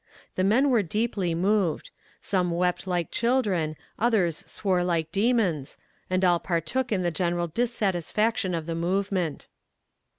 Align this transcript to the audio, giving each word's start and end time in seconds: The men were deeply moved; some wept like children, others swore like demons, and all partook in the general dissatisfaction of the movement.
The 0.33 0.43
men 0.43 0.71
were 0.71 0.81
deeply 0.81 1.35
moved; 1.35 1.91
some 2.23 2.49
wept 2.49 2.87
like 2.87 3.11
children, 3.11 3.75
others 3.99 4.37
swore 4.49 4.83
like 4.83 5.11
demons, 5.11 5.77
and 6.09 6.25
all 6.25 6.39
partook 6.39 6.91
in 6.91 7.03
the 7.03 7.11
general 7.11 7.45
dissatisfaction 7.47 8.55
of 8.55 8.65
the 8.65 8.73
movement. 8.73 9.47